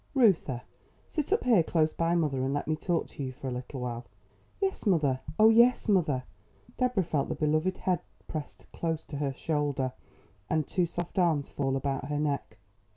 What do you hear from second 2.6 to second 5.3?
me talk to you for a little while." "Yes, mother;